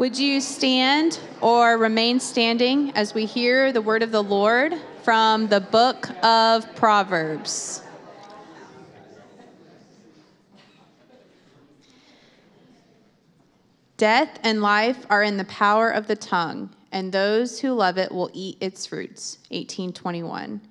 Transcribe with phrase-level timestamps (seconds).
[0.00, 5.48] Would you stand or remain standing as we hear the word of the Lord from
[5.48, 7.82] the book of Proverbs?
[13.98, 18.10] Death and life are in the power of the tongue, and those who love it
[18.10, 19.36] will eat its fruits.
[19.50, 20.62] 1821.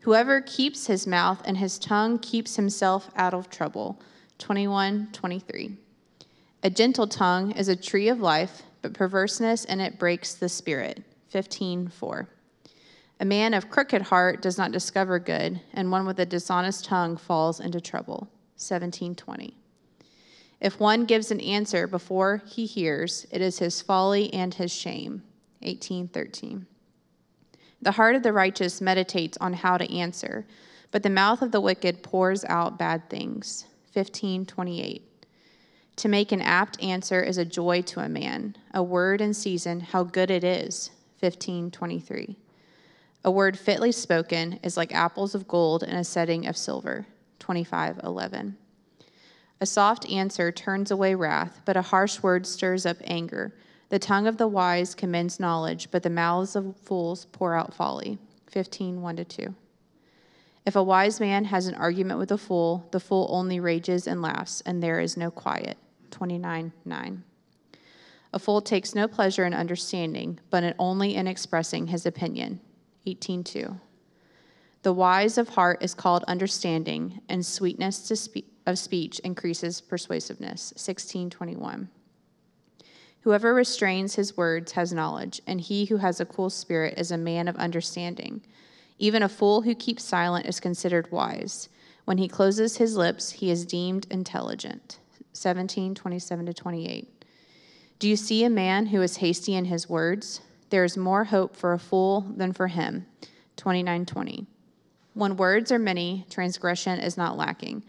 [0.00, 4.00] Whoever keeps his mouth and his tongue keeps himself out of trouble.
[4.38, 5.76] 2123.
[6.64, 11.02] A gentle tongue is a tree of life, but perverseness in it breaks the spirit.
[11.32, 12.28] 15:4.
[13.18, 17.16] A man of crooked heart does not discover good, and one with a dishonest tongue
[17.16, 18.28] falls into trouble.
[18.56, 19.56] 1720.
[20.60, 25.24] If one gives an answer before he hears, it is his folly and his shame.
[25.62, 26.66] 1813.
[27.80, 30.46] The heart of the righteous meditates on how to answer,
[30.92, 33.64] but the mouth of the wicked pours out bad things.
[33.92, 35.11] 1528.
[35.96, 38.56] To make an apt answer is a joy to a man.
[38.72, 40.90] A word in season, how good it is.
[41.20, 42.36] 1523.
[43.24, 47.06] A word fitly spoken is like apples of gold in a setting of silver.
[47.38, 48.56] 2511.
[49.60, 53.54] A soft answer turns away wrath, but a harsh word stirs up anger.
[53.90, 58.18] The tongue of the wise commends knowledge, but the mouths of fools pour out folly.
[58.50, 59.54] 15 1 2.
[60.64, 64.22] If a wise man has an argument with a fool, the fool only rages and
[64.22, 65.76] laughs, and there is no quiet.
[66.10, 67.24] 29 9.
[68.34, 72.60] A fool takes no pleasure in understanding, but only in expressing his opinion.
[73.06, 73.80] 18 2.
[74.82, 80.72] The wise of heart is called understanding, and sweetness spe- of speech increases persuasiveness.
[80.72, 81.88] 1621.
[83.20, 87.18] Whoever restrains his words has knowledge, and he who has a cool spirit is a
[87.18, 88.42] man of understanding.
[89.02, 91.68] Even a fool who keeps silent is considered wise.
[92.04, 95.00] When he closes his lips, he is deemed intelligent.
[95.32, 97.24] 17, 27 to 28.
[97.98, 100.40] Do you see a man who is hasty in his words?
[100.70, 103.06] There is more hope for a fool than for him.
[103.56, 104.46] 29, 20.
[105.14, 107.82] When words are many, transgression is not lacking,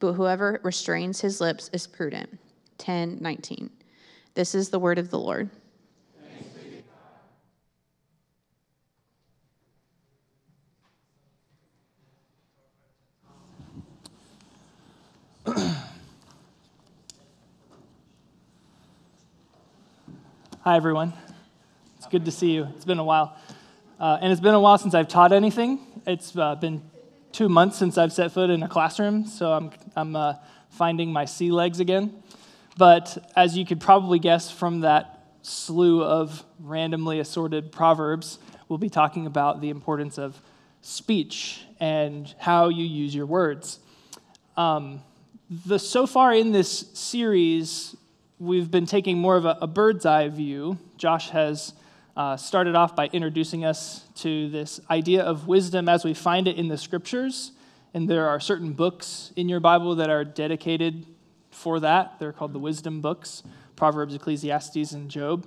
[0.00, 2.38] but whoever restrains his lips is prudent.
[2.76, 3.70] 10, 19.
[4.34, 5.48] This is the word of the Lord.
[20.68, 21.14] Hi, everyone.
[21.96, 22.68] It's good to see you.
[22.76, 23.34] It's been a while.
[23.98, 25.80] Uh, and it's been a while since I've taught anything.
[26.06, 26.82] It's uh, been
[27.32, 30.34] two months since I've set foot in a classroom, so I'm, I'm uh,
[30.68, 32.22] finding my sea legs again.
[32.76, 38.90] But as you could probably guess from that slew of randomly assorted proverbs, we'll be
[38.90, 40.38] talking about the importance of
[40.82, 43.78] speech and how you use your words.
[44.54, 45.00] Um,
[45.64, 47.96] the, so far in this series,
[48.38, 50.78] we've been taking more of a, a bird's eye view.
[50.96, 51.72] Josh has
[52.16, 56.56] uh, started off by introducing us to this idea of wisdom as we find it
[56.56, 57.52] in the scriptures.
[57.94, 61.06] And there are certain books in your Bible that are dedicated
[61.50, 62.18] for that.
[62.18, 63.42] They're called the wisdom books
[63.76, 65.46] Proverbs, Ecclesiastes, and Job.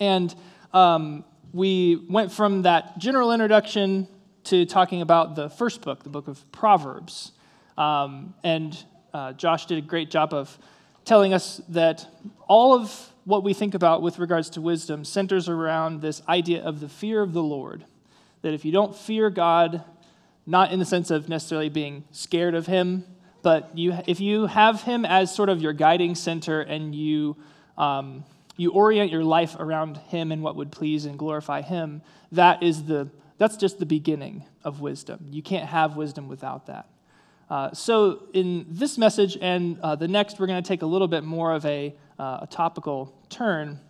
[0.00, 0.34] And
[0.72, 4.08] um, we went from that general introduction
[4.44, 7.32] to talking about the first book, the book of Proverbs.
[7.76, 8.82] Um, and
[9.12, 10.58] uh, Josh did a great job of
[11.08, 12.06] telling us that
[12.46, 16.80] all of what we think about with regards to wisdom centers around this idea of
[16.80, 17.84] the fear of the Lord.
[18.42, 19.82] That if you don't fear God,
[20.46, 23.04] not in the sense of necessarily being scared of Him,
[23.42, 27.36] but you, if you have Him as sort of your guiding center and you,
[27.78, 28.24] um,
[28.56, 32.02] you orient your life around Him and what would please and glorify Him,
[32.32, 33.08] that is the,
[33.38, 35.26] that's just the beginning of wisdom.
[35.30, 36.86] You can't have wisdom without that.
[37.50, 41.08] Uh, so, in this message and uh, the next, we're going to take a little
[41.08, 43.80] bit more of a, uh, a, topical turn.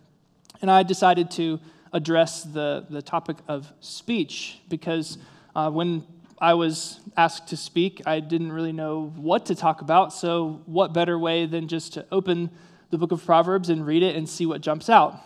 [0.61, 1.59] And I decided to
[1.91, 5.17] address the, the topic of speech because
[5.55, 6.05] uh, when
[6.39, 10.13] I was asked to speak, I didn't really know what to talk about.
[10.13, 12.51] So, what better way than just to open
[12.91, 15.19] the book of Proverbs and read it and see what jumps out?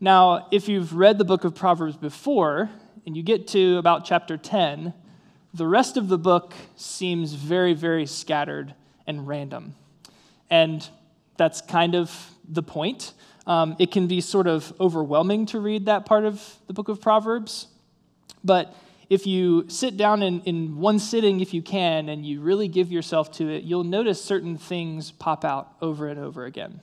[0.00, 2.70] Now, if you've read the book of Proverbs before
[3.04, 4.94] and you get to about chapter 10,
[5.54, 8.74] the rest of the book seems very, very scattered
[9.06, 9.76] and random.
[10.50, 10.86] And
[11.36, 13.12] that's kind of the point.
[13.46, 17.00] Um, it can be sort of overwhelming to read that part of the book of
[17.00, 17.68] Proverbs.
[18.42, 18.74] But
[19.08, 22.90] if you sit down in, in one sitting, if you can, and you really give
[22.90, 26.80] yourself to it, you'll notice certain things pop out over and over again.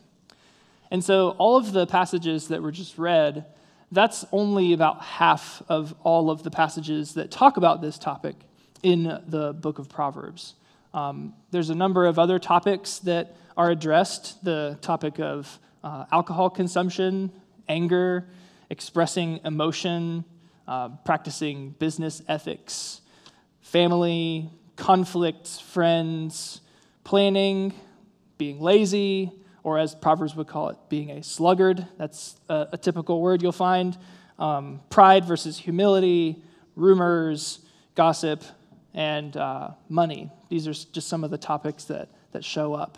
[0.91, 3.45] And so, all of the passages that were just read,
[3.91, 8.35] that's only about half of all of the passages that talk about this topic
[8.83, 10.55] in the book of Proverbs.
[10.93, 16.49] Um, there's a number of other topics that are addressed the topic of uh, alcohol
[16.49, 17.31] consumption,
[17.67, 18.27] anger,
[18.69, 20.23] expressing emotion,
[20.67, 23.01] uh, practicing business ethics,
[23.61, 26.61] family, conflicts, friends,
[27.03, 27.73] planning,
[28.37, 29.31] being lazy,
[29.63, 31.85] or as Proverbs would call it, being a sluggard.
[31.97, 33.97] That's a, a typical word you'll find.
[34.39, 36.41] Um, pride versus humility,
[36.75, 37.59] rumors,
[37.95, 38.43] gossip,
[38.93, 40.29] and uh, money.
[40.49, 42.97] These are just some of the topics that, that show up.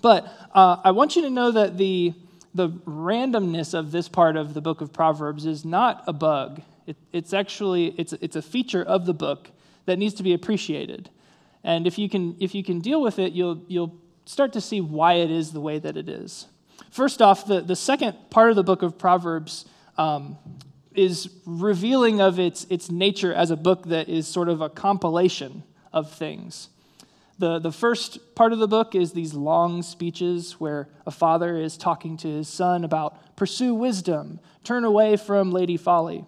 [0.00, 2.14] But uh, I want you to know that the,
[2.54, 6.62] the randomness of this part of the book of Proverbs is not a bug.
[6.86, 9.50] It, it's actually it's, it's a feature of the book
[9.86, 11.10] that needs to be appreciated.
[11.64, 14.80] And if you can, if you can deal with it, you'll, you'll start to see
[14.80, 16.46] why it is the way that it is.
[16.90, 19.64] First off, the, the second part of the book of Proverbs
[19.96, 20.38] um,
[20.98, 25.62] is revealing of its, its nature as a book that is sort of a compilation
[25.92, 26.68] of things.
[27.38, 31.76] The, the first part of the book is these long speeches where a father is
[31.76, 36.24] talking to his son about pursue wisdom, turn away from Lady Folly.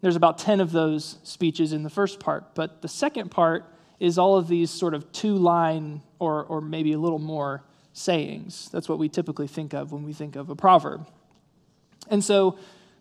[0.00, 3.64] There's about 10 of those speeches in the first part, but the second part
[4.00, 8.68] is all of these sort of two line or, or maybe a little more sayings.
[8.72, 11.06] That's what we typically think of when we think of a proverb.
[12.08, 12.58] And so,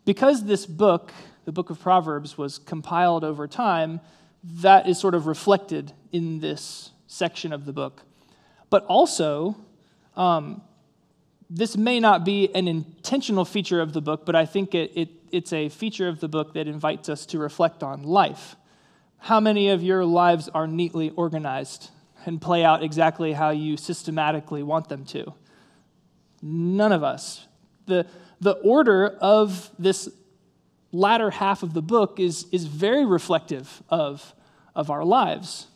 [0.10, 1.12] because this book,
[1.46, 4.02] the book of Proverbs, was compiled over time,
[4.44, 8.02] that is sort of reflected in this section of the book.
[8.72, 9.56] But also,
[10.16, 10.64] um,
[11.48, 15.10] this may not be an intentional feature of the book, but I think it, it,
[15.32, 18.56] it's a feature of the book that invites us to reflect on life.
[19.20, 21.92] How many of your lives are neatly organized
[22.26, 25.36] and play out exactly how you systematically want them to?
[26.42, 27.46] None of us.
[27.86, 28.08] The,
[28.42, 30.10] the order of this
[30.92, 34.34] latter half of the book is, is very reflective of,
[34.76, 35.68] of our lives.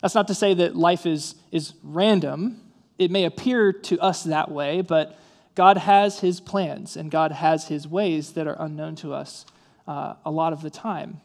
[0.00, 2.60] That's not to say that life is, is random.
[2.98, 5.18] It may appear to us that way, but
[5.54, 9.46] God has his plans and God has his ways that are unknown to us
[9.86, 11.20] uh, a lot of the time.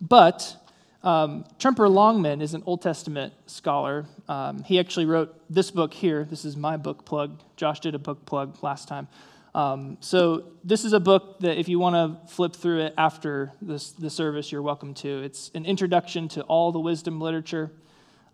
[0.00, 0.56] But
[1.02, 4.06] um, Tremper Longman is an Old Testament scholar.
[4.28, 6.24] Um, he actually wrote this book here.
[6.24, 7.40] This is my book plug.
[7.56, 9.08] Josh did a book plug last time.
[9.54, 13.52] Um, so this is a book that if you want to flip through it after
[13.60, 15.22] this, the service, you're welcome to.
[15.22, 17.70] It's an introduction to all the wisdom literature.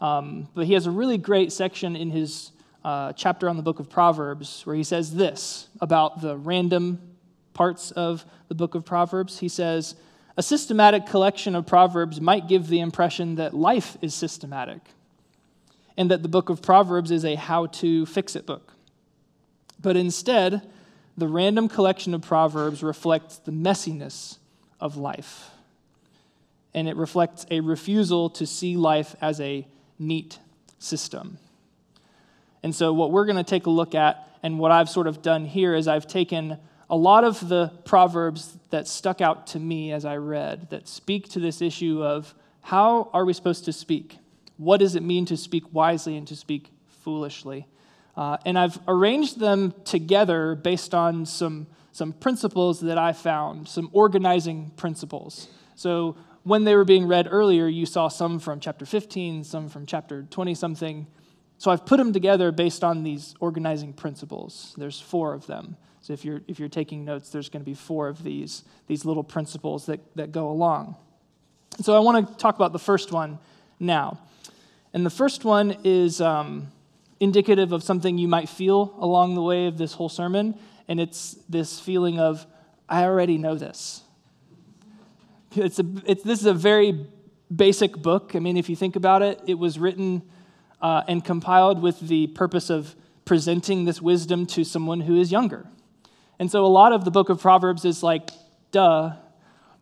[0.00, 2.52] Um, but he has a really great section in his
[2.84, 7.00] uh, chapter on the book of Proverbs where he says this about the random
[7.52, 9.40] parts of the book of Proverbs.
[9.40, 9.96] He says,
[10.36, 14.78] a systematic collection of Proverbs might give the impression that life is systematic
[15.96, 18.72] and that the book of Proverbs is a how to fix it book.
[19.80, 20.62] But instead,
[21.18, 24.38] the random collection of Proverbs reflects the messiness
[24.80, 25.50] of life.
[26.72, 29.66] And it reflects a refusal to see life as a
[29.98, 30.38] neat
[30.78, 31.38] system.
[32.62, 35.20] And so, what we're going to take a look at, and what I've sort of
[35.20, 39.92] done here, is I've taken a lot of the Proverbs that stuck out to me
[39.92, 44.18] as I read that speak to this issue of how are we supposed to speak?
[44.56, 46.70] What does it mean to speak wisely and to speak
[47.02, 47.66] foolishly?
[48.18, 53.90] Uh, and I've arranged them together based on some, some principles that I found, some
[53.92, 55.46] organizing principles.
[55.76, 59.86] So when they were being read earlier, you saw some from chapter 15, some from
[59.86, 61.06] chapter 20 something.
[61.58, 64.74] So I've put them together based on these organizing principles.
[64.76, 65.76] There's four of them.
[66.00, 69.04] So if you're, if you're taking notes, there's going to be four of these, these
[69.04, 70.96] little principles that, that go along.
[71.82, 73.38] So I want to talk about the first one
[73.78, 74.18] now.
[74.92, 76.72] And the first one is um,
[77.20, 81.34] indicative of something you might feel along the way of this whole sermon, and it's
[81.48, 82.46] this feeling of,
[82.88, 84.02] I already know this.
[85.52, 87.06] It's a, it's, this is a very
[87.54, 88.32] basic book.
[88.34, 90.22] I mean, if you think about it, it was written
[90.80, 92.94] uh, and compiled with the purpose of
[93.24, 95.66] presenting this wisdom to someone who is younger.
[96.38, 98.30] And so a lot of the book of Proverbs is like,
[98.70, 99.12] duh,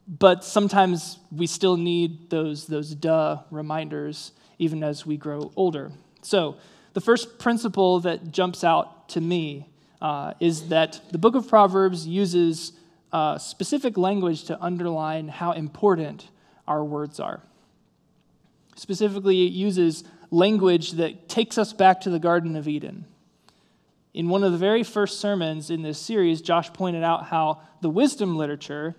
[0.09, 5.93] but sometimes we still need those, those duh reminders even as we grow older.
[6.23, 6.57] So,
[6.97, 9.69] the first principle that jumps out to me
[10.01, 12.73] uh, is that the book of Proverbs uses
[13.13, 16.31] uh, specific language to underline how important
[16.67, 17.43] our words are.
[18.77, 23.05] Specifically, it uses language that takes us back to the Garden of Eden.
[24.15, 27.91] In one of the very first sermons in this series, Josh pointed out how the
[27.91, 28.97] wisdom literature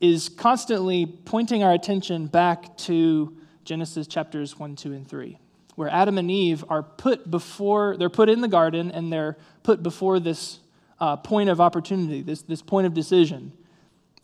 [0.00, 5.36] is constantly pointing our attention back to Genesis chapters 1, 2, and 3
[5.80, 9.82] where Adam and Eve are put before, they're put in the garden and they're put
[9.82, 10.58] before this
[11.00, 13.50] uh, point of opportunity, this, this point of decision.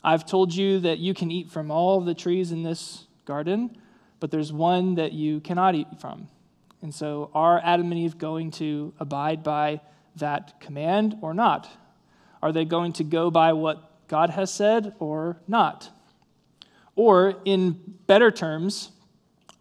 [0.04, 3.74] I've told you that you can eat from all the trees in this garden,
[4.20, 6.28] but there's one that you cannot eat from.
[6.82, 9.80] And so, are Adam and Eve going to abide by
[10.16, 11.70] that command or not?
[12.42, 15.88] Are they going to go by what God has said or not?
[16.96, 18.90] Or, in better terms,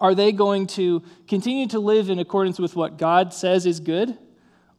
[0.06, 4.16] are they going to continue to live in accordance with what God says is good?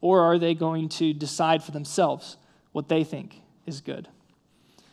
[0.00, 2.36] Or are they going to decide for themselves
[2.70, 4.06] what they think is good?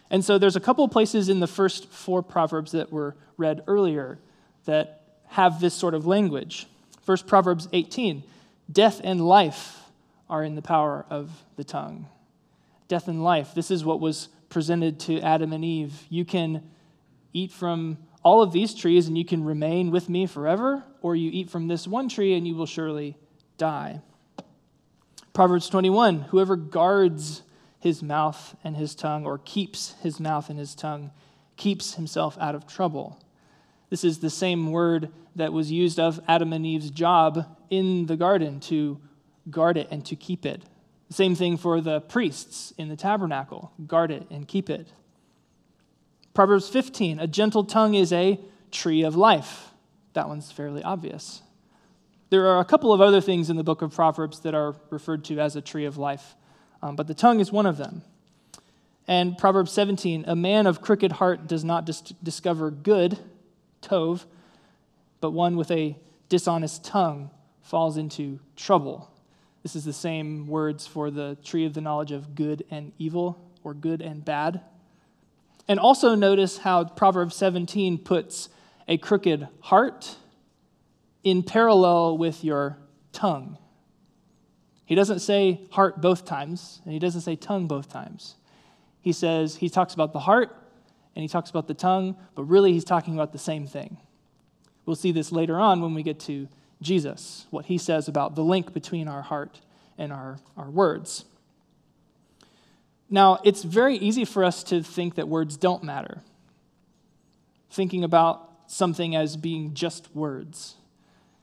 [0.09, 3.61] And so there's a couple of places in the first four Proverbs that were read
[3.67, 4.17] earlier
[4.65, 6.65] that have this sort of language.
[7.03, 8.23] First, Proverbs 18
[8.71, 9.81] Death and life
[10.31, 12.07] are in the power of the tongue.
[12.87, 13.53] Death and life.
[13.53, 16.07] This is what was presented to Adam and Eve.
[16.09, 16.63] You can
[17.33, 21.29] eat from all of these trees and you can remain with me forever, or you
[21.31, 23.17] eat from this one tree and you will surely
[23.57, 24.01] die.
[25.33, 27.43] Proverbs 21 Whoever guards
[27.79, 31.11] his mouth and his tongue, or keeps his mouth and his tongue,
[31.57, 33.21] keeps himself out of trouble.
[33.89, 38.15] This is the same word that was used of Adam and Eve's job in the
[38.15, 38.99] garden to
[39.49, 40.63] guard it and to keep it.
[41.09, 44.87] Same thing for the priests in the tabernacle guard it and keep it.
[46.33, 48.39] Proverbs 15 a gentle tongue is a
[48.71, 49.69] tree of life.
[50.13, 51.41] That one's fairly obvious.
[52.29, 55.23] There are a couple of other things in the book of Proverbs that are referred
[55.25, 56.35] to as a tree of life,
[56.81, 58.01] um, but the tongue is one of them.
[59.07, 63.19] And Proverbs 17 a man of crooked heart does not dis- discover good,
[63.81, 64.25] tov,
[65.21, 65.97] but one with a
[66.29, 67.29] dishonest tongue
[67.61, 69.11] falls into trouble.
[69.61, 73.39] This is the same words for the tree of the knowledge of good and evil,
[73.63, 74.61] or good and bad.
[75.67, 78.49] And also notice how Proverbs 17 puts
[78.87, 80.17] a crooked heart
[81.23, 82.77] in parallel with your
[83.13, 83.57] tongue.
[84.85, 88.35] He doesn't say heart both times, and he doesn't say tongue both times.
[89.01, 90.55] He says, he talks about the heart
[91.15, 93.97] and he talks about the tongue, but really he's talking about the same thing.
[94.85, 96.47] We'll see this later on when we get to
[96.81, 99.61] Jesus, what he says about the link between our heart
[99.97, 101.25] and our, our words.
[103.13, 106.23] Now, it's very easy for us to think that words don't matter,
[107.69, 110.77] thinking about something as being just words.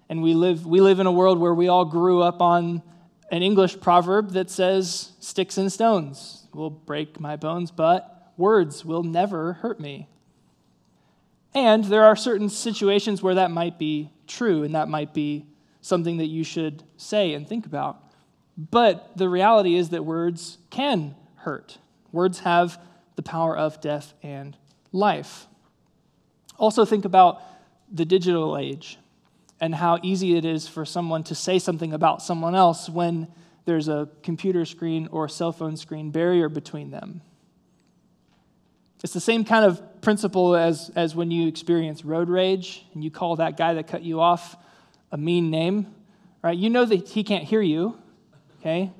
[0.08, 2.82] And we live, we live in a world where we all grew up on
[3.30, 9.04] an English proverb that says, Sticks and stones will break my bones, but words will
[9.04, 10.08] never hurt me.
[11.54, 15.46] And there are certain situations where that might be true and that might be
[15.82, 18.02] something that you should say and think about.
[18.58, 21.78] But the reality is that words can hurt.
[22.12, 22.80] Words have
[23.16, 24.56] the power of death and
[24.92, 25.46] life.
[26.58, 27.42] Also, think about
[27.90, 28.98] the digital age
[29.60, 33.28] and how easy it is for someone to say something about someone else when
[33.64, 37.20] there's a computer screen or cell phone screen barrier between them.
[39.02, 43.10] It's the same kind of principle as, as when you experience road rage and you
[43.10, 44.56] call that guy that cut you off
[45.12, 45.94] a mean name,
[46.42, 46.56] right?
[46.56, 47.96] You know that he can't hear you,
[48.60, 48.90] okay?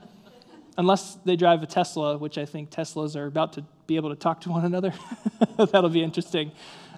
[0.80, 4.16] Unless they drive a Tesla, which I think Teslas are about to be able to
[4.16, 4.94] talk to one another.
[5.58, 6.52] That'll be interesting.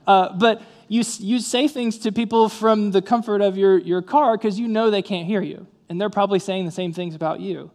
[0.06, 4.36] Uh, but you, you say things to people from the comfort of your, your car
[4.36, 5.66] because you know they can't hear you.
[5.88, 7.72] And they're probably saying the same things about you.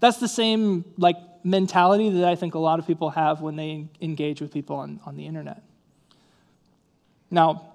[0.00, 3.88] That's the same like mentality that I think a lot of people have when they
[4.00, 5.62] engage with people on, on the internet.
[7.30, 7.74] Now,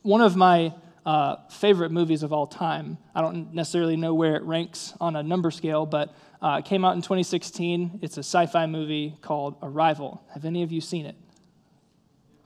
[0.00, 0.72] one of my
[1.04, 5.22] uh, favorite movies of all time, I don't necessarily know where it ranks on a
[5.22, 8.00] number scale, but uh, it came out in 2016.
[8.02, 10.22] It's a sci fi movie called Arrival.
[10.34, 11.14] Have any of you seen it?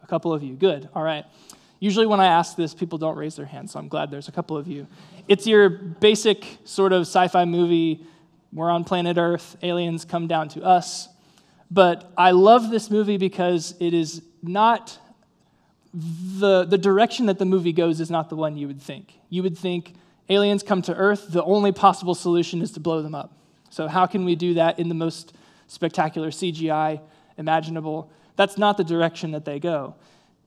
[0.03, 0.55] A couple of you.
[0.55, 0.89] Good.
[0.95, 1.25] All right.
[1.81, 4.33] Usually, when I ask this, people don't raise their hands, so I'm glad there's a
[4.33, 4.87] couple of you.
[5.29, 8.05] It's your basic sort of sci fi movie.
[8.53, 11.09] We're on planet Earth, aliens come down to us.
[11.71, 14.99] But I love this movie because it is not
[15.93, 19.15] the, the direction that the movie goes is not the one you would think.
[19.31, 19.95] You would think
[20.29, 23.33] aliens come to Earth, the only possible solution is to blow them up.
[23.77, 25.35] So, how can we do that in the most
[25.67, 26.99] spectacular CGI
[27.37, 28.11] imaginable?
[28.35, 29.97] That's not the direction that they go.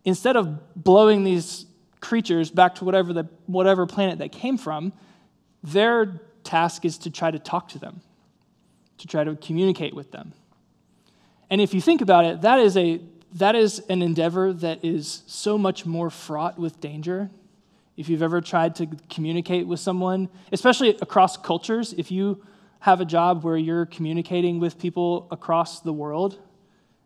[0.04, 1.68] Instead of blowing these
[2.02, 4.94] creatures back to whatever, the, whatever planet they came from,
[5.62, 8.02] their task is to try to talk to them,
[8.98, 10.34] to try to communicate with them.
[11.52, 13.00] And if you think about it, that is, a,
[13.36, 17.30] that is an endeavor that is so much more fraught with danger.
[17.96, 22.44] If you've ever tried to communicate with someone, especially across cultures, if you
[22.80, 26.40] have a job where you're communicating with people across the world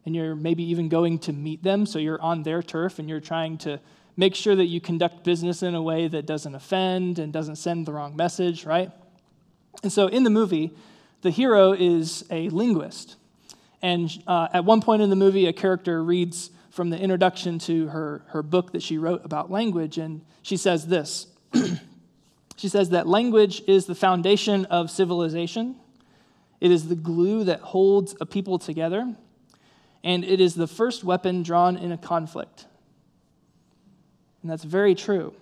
[0.05, 3.21] and you're maybe even going to meet them, so you're on their turf and you're
[3.21, 3.79] trying to
[4.17, 7.85] make sure that you conduct business in a way that doesn't offend and doesn't send
[7.85, 8.91] the wrong message, right?
[9.81, 10.71] And so in the movie,
[11.21, 13.15] the hero is a linguist.
[13.81, 17.87] And uh, at one point in the movie, a character reads from the introduction to
[17.87, 21.27] her, her book that she wrote about language, and she says this
[22.63, 25.75] She says that language is the foundation of civilization.
[26.61, 29.17] It is the glue that holds a people together,
[30.01, 32.65] and it is the first weapon drawn in a conflict.
[34.41, 35.33] And that's very true.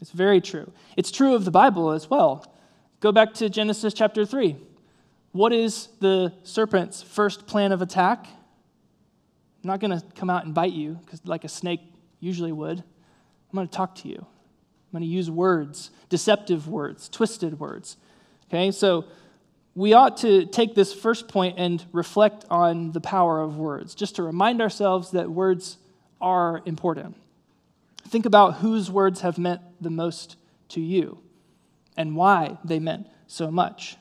[0.00, 0.70] It's very true.
[0.96, 2.46] It's true of the Bible as well.
[3.00, 4.54] Go back to Genesis chapter 3.
[5.32, 8.28] What is the serpent's first plan of attack?
[8.28, 11.80] I'm not going to come out and bite you because like a snake
[12.20, 12.78] usually would.
[12.78, 14.24] I'm going to talk to you.
[14.94, 17.96] I'm going to use words, deceptive words, twisted words.
[18.48, 18.70] Okay?
[18.70, 19.06] So
[19.74, 24.14] we ought to take this first point and reflect on the power of words, just
[24.16, 25.78] to remind ourselves that words
[26.20, 27.16] are important.
[28.06, 30.36] Think about whose words have meant the most
[30.68, 31.18] to you
[31.96, 33.96] and why they meant so much.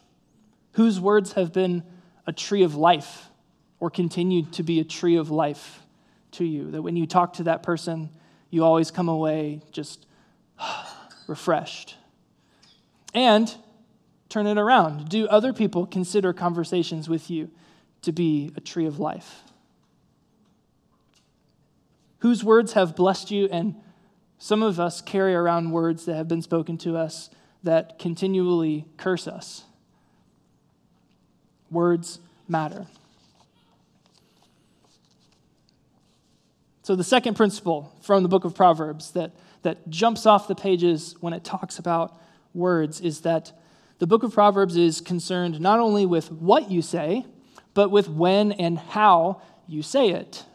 [0.74, 1.82] Whose words have been
[2.28, 3.30] a tree of life
[3.80, 5.82] or continued to be a tree of life
[6.34, 6.70] to you?
[6.70, 8.12] That when you talk to that person,
[8.52, 10.06] you always come away just
[11.28, 11.96] refreshed.
[13.14, 13.54] And
[14.30, 15.10] turn it around.
[15.10, 17.52] Do other people consider conversations with you
[18.02, 19.44] to be a tree of life?
[22.20, 23.76] Whose words have blessed you and
[24.44, 27.30] some of us carry around words that have been spoken to us
[27.64, 29.64] that continually curse us.
[31.72, 32.88] Words matter.
[36.82, 39.32] So, the second principle from the book of Proverbs that,
[39.63, 42.20] that jumps off the pages when it talks about
[42.53, 43.51] words is that
[44.00, 47.25] the book of Proverbs is concerned not only with what you say,
[47.74, 50.46] but with when and how you say it.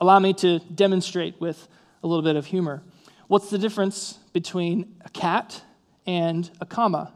[0.00, 1.68] Allow me to demonstrate with
[2.02, 2.82] a little bit of humor.
[3.28, 5.62] What's the difference between a cat
[6.06, 7.12] and a comma?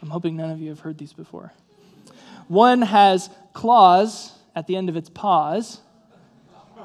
[0.00, 1.52] I'm hoping none of you have heard these before.
[2.48, 5.80] One has claws at the end of its paws,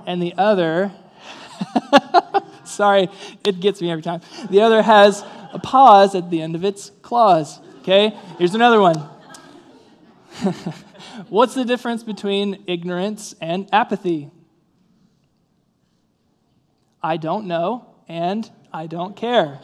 [0.06, 0.92] and the other,
[2.66, 3.10] sorry,
[3.44, 4.22] it gets me every time.
[4.50, 5.24] The other has
[5.54, 7.60] a pause at the end of its claws.
[7.80, 8.98] Okay, here's another one.
[11.30, 14.30] What's the difference between ignorance and apathy?
[17.02, 19.60] I don't know, and I don't care.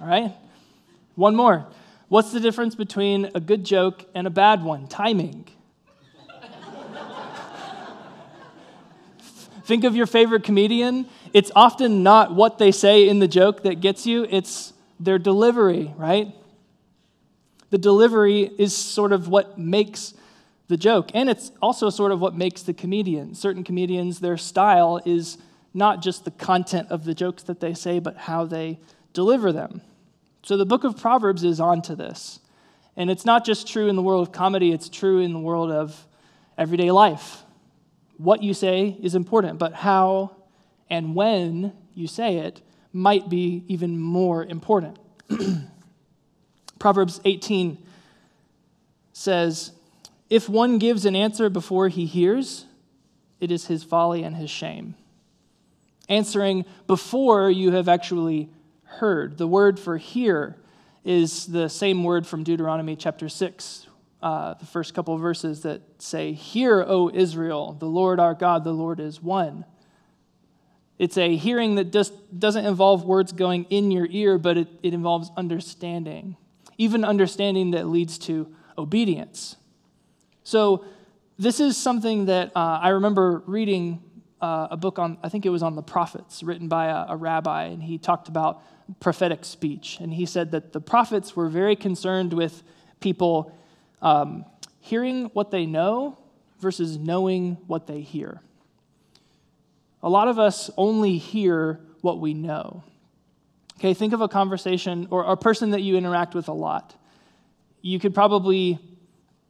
[0.00, 0.34] All right?
[1.14, 1.66] One more.
[2.08, 4.88] What's the difference between a good joke and a bad one?
[4.88, 5.46] Timing.
[9.70, 11.06] Think of your favorite comedian.
[11.32, 15.94] It's often not what they say in the joke that gets you, it's their delivery,
[15.96, 16.34] right?
[17.70, 20.12] The delivery is sort of what makes
[20.66, 21.12] the joke.
[21.14, 23.36] And it's also sort of what makes the comedian.
[23.36, 25.38] Certain comedians, their style is
[25.72, 28.80] not just the content of the jokes that they say, but how they
[29.12, 29.82] deliver them.
[30.42, 32.40] So the book of Proverbs is onto this.
[32.96, 35.70] And it's not just true in the world of comedy, it's true in the world
[35.70, 36.08] of
[36.58, 37.44] everyday life.
[38.20, 40.36] What you say is important, but how
[40.90, 42.60] and when you say it
[42.92, 44.98] might be even more important.
[46.78, 47.78] Proverbs 18
[49.14, 49.72] says,
[50.28, 52.66] If one gives an answer before he hears,
[53.40, 54.96] it is his folly and his shame
[56.10, 58.50] answering before you have actually
[58.82, 59.38] heard.
[59.38, 60.56] The word for hear
[61.04, 63.86] is the same word from Deuteronomy chapter 6,
[64.22, 68.72] uh, the first couple verses that say, Hear, O Israel, the Lord our God, the
[68.72, 69.64] Lord is one.
[70.98, 74.92] It's a hearing that just doesn't involve words going in your ear, but it, it
[74.92, 76.36] involves understanding,
[76.76, 79.56] even understanding that leads to obedience.
[80.44, 80.84] So,
[81.38, 84.02] this is something that uh, I remember reading
[84.42, 87.16] uh, a book on, I think it was on the prophets, written by a, a
[87.16, 88.62] rabbi, and he talked about
[89.00, 89.98] prophetic speech.
[90.00, 92.62] And he said that the prophets were very concerned with
[93.00, 93.56] people
[94.02, 94.44] um,
[94.80, 96.18] hearing what they know
[96.60, 98.40] versus knowing what they hear.
[100.02, 102.82] A lot of us only hear what we know.
[103.78, 106.94] Okay, think of a conversation or a person that you interact with a lot.
[107.82, 108.78] You could probably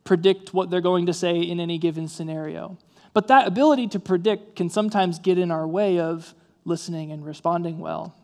[0.04, 2.78] predict what they're going to say in any given scenario.
[3.12, 6.32] But that ability to predict can sometimes get in our way of
[6.64, 8.14] listening and responding well.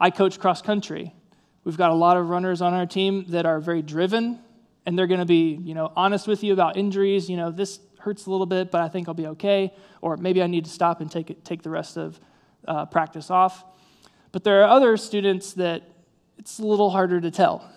[0.00, 1.14] I coach cross country.
[1.62, 4.40] We've got a lot of runners on our team that are very driven,
[4.86, 7.28] and they're going to be, you know, honest with you about injuries.
[7.28, 9.72] You know, this hurts a little bit, but I think I'll be okay.
[10.00, 12.20] Or maybe I need to stop and take it, take the rest of
[12.66, 13.64] uh, practice off.
[14.32, 15.82] But there are other students that
[16.38, 17.70] it's a little harder to tell.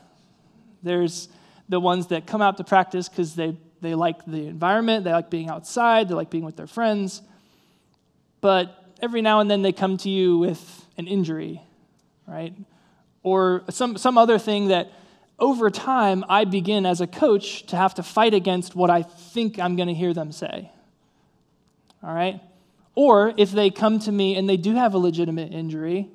[0.83, 1.29] There's
[1.69, 5.29] the ones that come out to practice because they they like the environment, they like
[5.29, 7.21] being outside, they like being with their friends.
[8.41, 11.61] But every now and then they come to you with an injury,
[12.25, 12.53] right?
[13.23, 14.91] Or some, some other thing that
[15.39, 19.59] over time I begin as a coach to have to fight against what I think
[19.59, 20.71] I'm going to hear them say.
[22.03, 22.41] All right?
[22.95, 26.09] Or if they come to me and they do have a legitimate injury,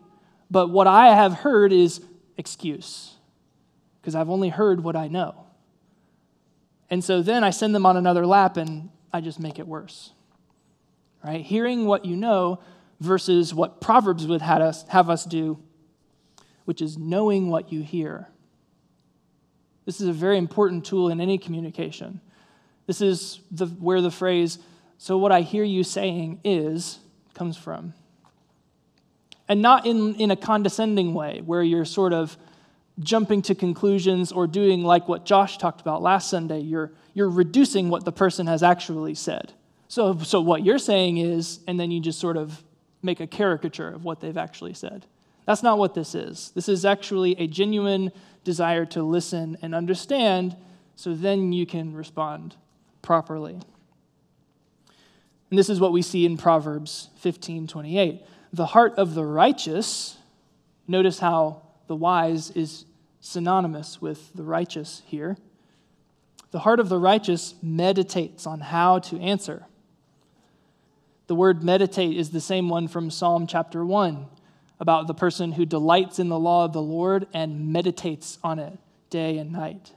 [0.50, 2.00] but what I have heard is
[2.36, 3.14] excuse.
[4.02, 5.46] because I've only heard what I know.
[6.90, 10.12] And so then I send them on another lap and I just make it worse.
[11.24, 11.40] Right?
[11.40, 12.58] Hearing what you know
[13.00, 15.60] versus what Proverbs would have us, have us do,
[16.64, 18.28] which is knowing what you hear.
[19.84, 22.20] This is a very important tool in any communication.
[22.86, 24.58] This is the, where the phrase,
[24.98, 26.98] so what I hear you saying is,
[27.34, 27.94] comes from.
[29.48, 32.36] And not in, in a condescending way, where you're sort of
[33.00, 36.60] jumping to conclusions or doing like what Josh talked about last Sunday.
[36.60, 39.52] You're, you're reducing what the person has actually said.
[39.88, 42.62] So, so what you're saying is, and then you just sort of
[43.02, 45.06] make a caricature of what they've actually said.
[45.46, 46.52] That's not what this is.
[46.54, 48.12] This is actually a genuine
[48.44, 50.56] desire to listen and understand,
[50.94, 52.56] so then you can respond
[53.02, 53.58] properly.
[55.50, 58.22] And this is what we see in Proverbs 15 28.
[58.52, 60.16] The heart of the righteous,
[60.86, 62.84] notice how the wise is
[63.20, 65.36] synonymous with the righteous here.
[66.50, 69.66] The heart of the righteous meditates on how to answer.
[71.26, 74.26] The word meditate is the same one from Psalm chapter 1
[74.82, 78.76] about the person who delights in the law of the Lord and meditates on it
[79.10, 79.92] day and night.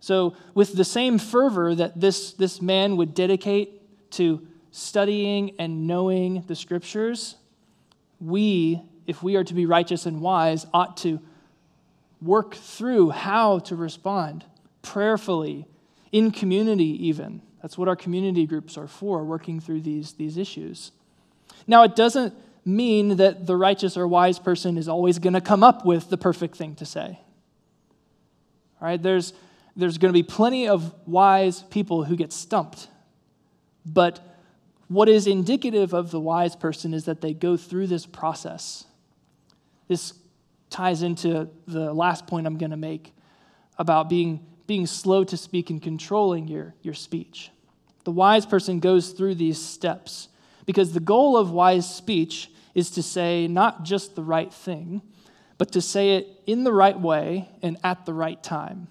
[0.00, 6.44] So, with the same fervor that this, this man would dedicate to studying and knowing
[6.46, 7.36] the scriptures,
[8.20, 11.18] we, if we are to be righteous and wise, ought to
[12.20, 14.44] work through how to respond
[14.82, 15.64] prayerfully,
[16.10, 17.40] in community, even.
[17.62, 20.92] That's what our community groups are for, working through these, these issues.
[21.66, 25.62] Now, it doesn't mean that the righteous or wise person is always going to come
[25.62, 27.18] up with the perfect thing to say.
[28.80, 29.32] All right, there's,
[29.76, 32.88] there's going to be plenty of wise people who get stumped.
[33.84, 34.20] But
[34.88, 38.84] what is indicative of the wise person is that they go through this process.
[39.88, 40.14] This
[40.70, 43.12] ties into the last point I'm going to make
[43.78, 47.50] about being, being slow to speak and controlling your, your speech.
[48.04, 50.28] The wise person goes through these steps
[50.66, 55.02] because the goal of wise speech is to say not just the right thing,
[55.58, 58.88] but to say it in the right way and at the right time.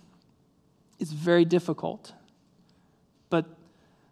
[0.99, 2.13] It's very difficult,
[3.29, 3.45] but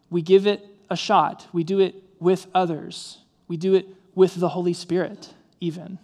[0.10, 1.48] we give it a shot.
[1.54, 6.00] We do it with others, we do it with the Holy Spirit, even.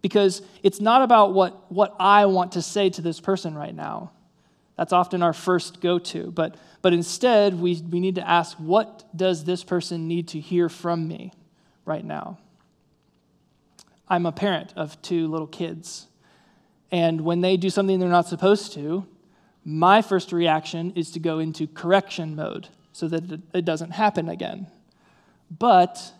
[0.00, 4.12] Because it's not about what, what I want to say to this person right now.
[4.76, 6.30] That's often our first go to.
[6.30, 10.68] But, but instead, we, we need to ask, what does this person need to hear
[10.68, 11.32] from me
[11.84, 12.38] right now?
[14.08, 16.06] I'm a parent of two little kids.
[16.90, 19.06] And when they do something they're not supposed to,
[19.64, 24.66] my first reaction is to go into correction mode so that it doesn't happen again.
[25.50, 26.12] But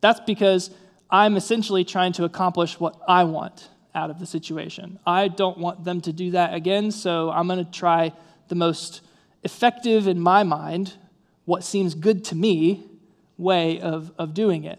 [0.00, 0.70] that's because
[1.10, 4.98] I'm essentially trying to accomplish what I want out of the situation.
[5.06, 8.12] I don't want them to do that again, so I'm going to try
[8.48, 9.02] the most
[9.42, 10.94] effective in my mind,
[11.44, 12.84] what seems good to me,
[13.36, 14.78] way of, of doing it.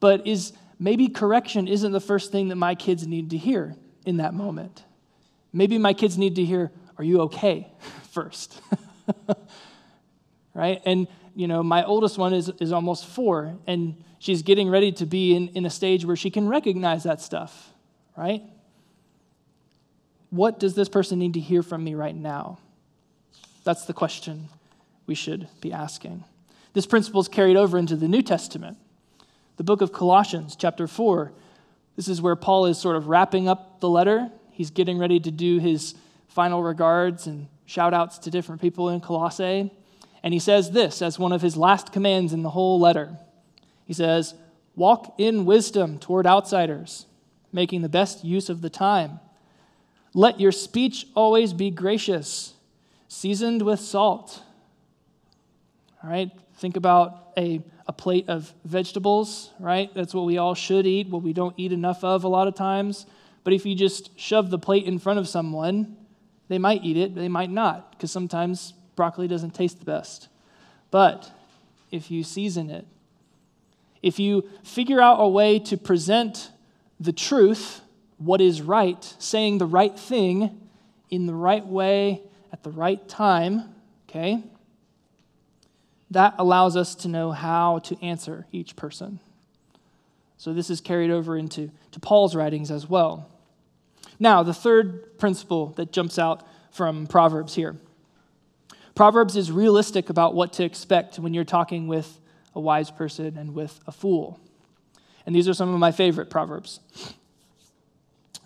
[0.00, 4.18] But is maybe correction isn't the first thing that my kids need to hear in
[4.18, 4.84] that moment.
[5.52, 7.72] Maybe my kids need to hear, Are you okay?
[8.12, 8.60] first.
[10.54, 10.80] right?
[10.84, 15.06] And, you know, my oldest one is, is almost four, and she's getting ready to
[15.06, 17.72] be in, in a stage where she can recognize that stuff,
[18.16, 18.42] right?
[20.30, 22.58] What does this person need to hear from me right now?
[23.64, 24.48] That's the question
[25.06, 26.24] we should be asking.
[26.72, 28.78] This principle is carried over into the New Testament.
[29.56, 31.32] The book of Colossians, chapter 4,
[31.96, 34.30] this is where Paul is sort of wrapping up the letter.
[34.50, 35.94] He's getting ready to do his
[36.26, 39.72] final regards and shout outs to different people in Colossae.
[40.22, 43.16] And he says this as one of his last commands in the whole letter.
[43.84, 44.34] He says,
[44.74, 47.06] Walk in wisdom toward outsiders,
[47.52, 49.20] making the best use of the time.
[50.14, 52.54] Let your speech always be gracious,
[53.06, 54.42] seasoned with salt.
[56.02, 59.92] All right, think about a a plate of vegetables, right?
[59.94, 62.54] That's what we all should eat, what we don't eat enough of a lot of
[62.54, 63.06] times.
[63.42, 65.96] But if you just shove the plate in front of someone,
[66.48, 70.28] they might eat it, they might not, because sometimes broccoli doesn't taste the best.
[70.90, 71.30] But
[71.90, 72.86] if you season it,
[74.02, 76.50] if you figure out a way to present
[77.00, 77.80] the truth,
[78.18, 80.60] what is right, saying the right thing
[81.10, 83.74] in the right way at the right time,
[84.08, 84.42] okay?
[86.14, 89.20] That allows us to know how to answer each person.
[90.36, 93.28] So this is carried over into to Paul's writings as well.
[94.18, 97.76] Now, the third principle that jumps out from Proverbs here.
[98.94, 102.20] Proverbs is realistic about what to expect when you're talking with
[102.54, 104.38] a wise person and with a fool.
[105.26, 106.80] And these are some of my favorite Proverbs.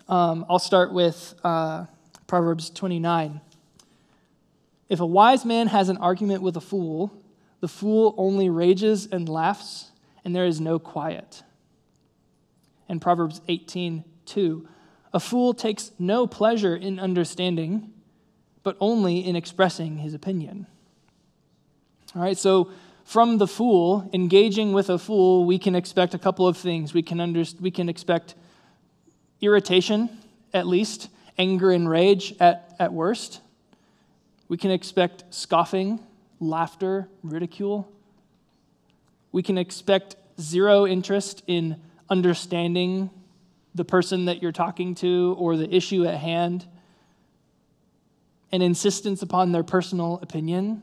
[0.07, 1.85] Um, I'll start with uh,
[2.25, 3.41] Proverbs 29.
[4.89, 7.11] If a wise man has an argument with a fool,
[7.59, 9.91] the fool only rages and laughs,
[10.23, 11.43] and there is no quiet.
[12.87, 14.67] And Proverbs 18, 2.
[15.13, 17.91] A fool takes no pleasure in understanding,
[18.63, 20.67] but only in expressing his opinion.
[22.15, 22.71] All right, so
[23.03, 26.93] from the fool, engaging with a fool, we can expect a couple of things.
[26.93, 28.35] We can, under, we can expect
[29.41, 30.09] irritation,
[30.53, 33.41] at least, anger and rage at, at worst.
[34.47, 35.99] We can expect scoffing,
[36.39, 37.91] laughter, ridicule.
[39.31, 43.09] We can expect zero interest in understanding
[43.75, 46.67] the person that you're talking to or the issue at hand,
[48.51, 50.81] an insistence upon their personal opinion.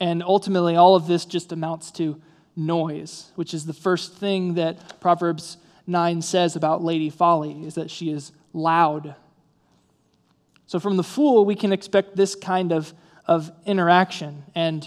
[0.00, 2.20] And ultimately, all of this just amounts to
[2.56, 7.90] noise, which is the first thing that Proverbs 9 says about Lady Folly, is that
[7.90, 9.14] she is loud.
[10.66, 12.92] So from the fool, we can expect this kind of,
[13.30, 14.42] of interaction.
[14.56, 14.86] And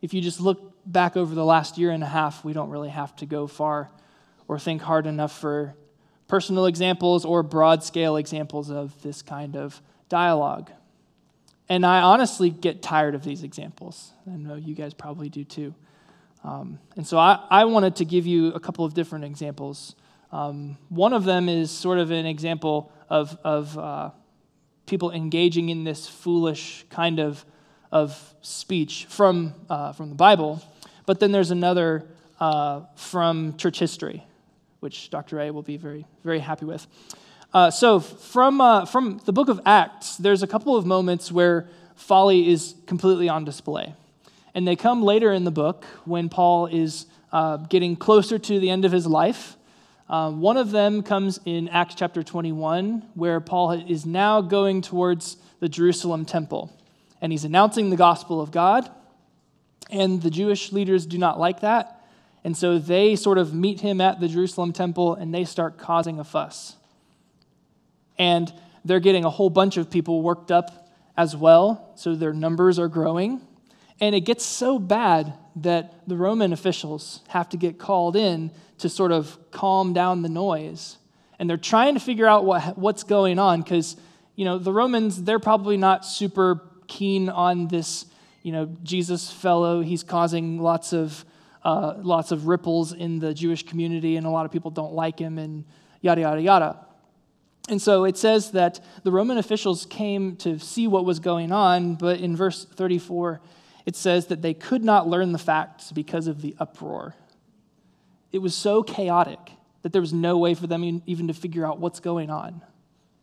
[0.00, 2.88] if you just look back over the last year and a half, we don't really
[2.88, 3.90] have to go far
[4.48, 5.74] or think hard enough for
[6.26, 10.70] personal examples or broad scale examples of this kind of dialogue.
[11.68, 14.12] And I honestly get tired of these examples.
[14.26, 15.74] I know you guys probably do too.
[16.42, 19.94] Um, and so I, I, wanted to give you a couple of different examples.
[20.32, 24.10] Um, one of them is sort of an example of, of uh,
[24.90, 27.44] people engaging in this foolish kind of,
[27.92, 30.60] of speech from, uh, from the Bible.
[31.06, 32.04] But then there's another
[32.40, 34.26] uh, from church history,
[34.80, 35.40] which Dr.
[35.40, 36.86] A will be very, very happy with.
[37.54, 41.68] Uh, so, from, uh, from the book of Acts, there's a couple of moments where
[41.94, 43.94] folly is completely on display.
[44.54, 48.70] And they come later in the book when Paul is uh, getting closer to the
[48.70, 49.56] end of his life.
[50.10, 55.36] Uh, one of them comes in Acts chapter 21, where Paul is now going towards
[55.60, 56.76] the Jerusalem temple.
[57.20, 58.90] And he's announcing the gospel of God.
[59.88, 62.04] And the Jewish leaders do not like that.
[62.42, 66.18] And so they sort of meet him at the Jerusalem temple and they start causing
[66.18, 66.74] a fuss.
[68.18, 68.52] And
[68.84, 71.92] they're getting a whole bunch of people worked up as well.
[71.94, 73.42] So their numbers are growing.
[74.00, 78.88] And it gets so bad that the Roman officials have to get called in to
[78.88, 80.96] sort of calm down the noise.
[81.38, 83.96] And they're trying to figure out what, what's going on because,
[84.36, 88.06] you know, the Romans, they're probably not super keen on this
[88.42, 91.24] you know, Jesus fellow, he's causing lots of,
[91.62, 95.18] uh, lots of ripples in the Jewish community, and a lot of people don't like
[95.18, 95.64] him, and
[96.00, 96.86] yada, yada, yada.
[97.68, 101.96] And so it says that the Roman officials came to see what was going on,
[101.96, 103.40] but in verse 34,
[103.90, 107.16] it says that they could not learn the facts because of the uproar.
[108.30, 109.40] It was so chaotic
[109.82, 112.62] that there was no way for them even to figure out what's going on.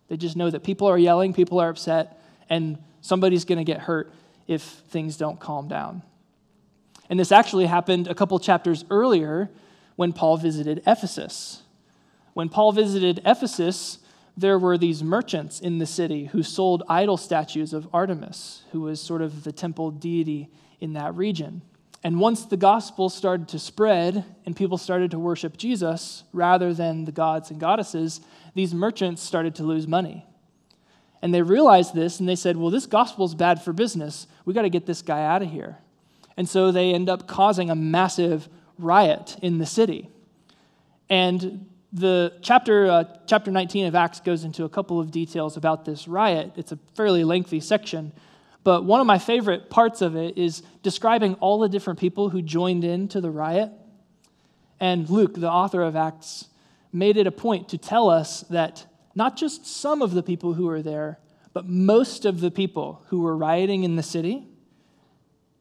[0.10, 3.80] They just know that people are yelling, people are upset, and somebody's going to get
[3.80, 4.12] hurt
[4.46, 6.02] if things don't calm down.
[7.10, 9.50] And this actually happened a couple chapters earlier
[9.96, 11.62] when Paul visited Ephesus.
[12.34, 14.00] When Paul visited Ephesus,
[14.38, 19.02] there were these merchants in the city who sold idol statues of Artemis, who was
[19.02, 21.64] sort of the temple deity in that region.
[22.04, 27.06] And once the gospel started to spread and people started to worship Jesus rather than
[27.06, 28.22] the gods and goddesses,
[28.54, 30.24] these merchants started to lose money.
[31.22, 34.28] And they realized this and they said, well, this gospel is bad for business.
[34.46, 35.78] We got to get this guy out of here.
[36.38, 38.48] And so they end up causing a massive
[38.78, 40.12] riot in the city.
[41.10, 41.68] And
[42.00, 46.08] the chapter, uh, chapter 19 of Acts goes into a couple of details about this
[46.08, 46.52] riot.
[46.56, 48.12] It's a fairly lengthy section.
[48.64, 52.42] But one of my favorite parts of it is describing all the different people who
[52.42, 53.72] joined in to the riot.
[54.80, 56.46] And Luke, the author of Acts,
[56.94, 60.66] made it a point to tell us that not just some of the people who
[60.66, 61.20] were there,
[61.54, 64.46] but most of the people who were rioting in the city,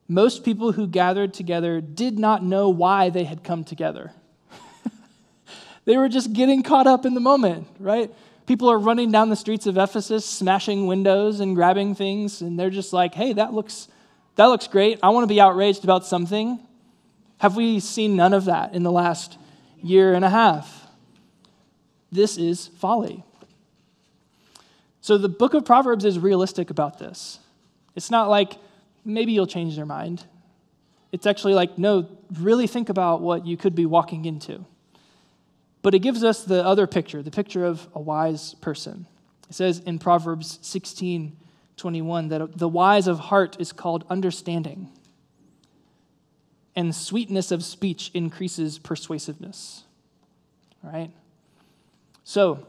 [0.09, 4.13] most people who gathered together did not know why they had come together.
[5.87, 8.13] They were just getting caught up in the moment, right?
[8.47, 12.71] People are running down the streets of Ephesus, smashing windows and grabbing things, and they're
[12.71, 13.89] just like, hey, that looks,
[14.35, 14.99] that looks great.
[15.03, 16.59] I want to be outraged about something.
[17.39, 19.39] Have we seen none of that in the last
[19.83, 20.87] year and a half?
[22.13, 23.25] This is folly.
[25.01, 27.39] So the book of Proverbs is realistic about this.
[27.95, 28.55] It's not like
[29.05, 30.25] maybe you'll change their mind.
[31.13, 32.09] It's actually like, no,
[32.41, 34.65] really think about what you could be walking into.
[35.87, 39.07] But it gives us the other picture, the picture of a wise person.
[39.49, 41.37] It says in Proverbs 16
[41.77, 44.89] 21 that the wise of heart is called understanding,
[46.75, 49.85] and sweetness of speech increases persuasiveness.
[50.83, 51.13] All right?
[52.25, 52.67] So,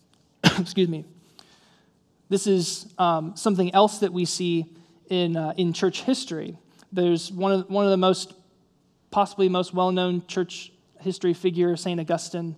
[0.58, 1.04] excuse me.
[2.30, 4.66] This is um, something else that we see
[5.08, 6.58] in, uh, in church history.
[6.90, 8.34] There's one of, one of the most,
[9.12, 12.00] possibly most well known church history figure, St.
[12.00, 12.56] Augustine.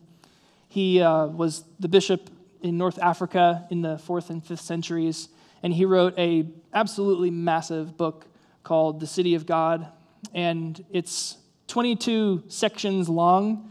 [0.69, 2.31] He uh, was the bishop
[2.63, 5.29] in North Africa in the fourth and fifth centuries,
[5.63, 8.27] and he wrote a absolutely massive book
[8.63, 9.89] called The City of God,
[10.33, 11.37] and it's
[11.69, 13.71] 22 sections long,